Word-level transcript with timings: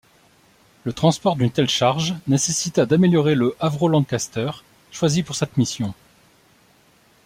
Le 0.83 0.93
transport 0.93 1.35
d'une 1.35 1.51
telle 1.51 1.69
charge 1.69 2.15
nécessita 2.27 2.87
d'améliorer 2.87 3.35
le 3.35 3.55
Avro 3.59 3.87
Lancaster 3.87 4.49
choisi 4.89 5.21
pour 5.21 5.35
cette 5.35 5.57
mission. 5.57 5.93